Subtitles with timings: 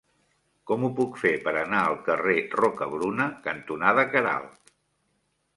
[0.71, 4.77] Com ho puc fer per anar al carrer Rocabruna cantonada Queralt?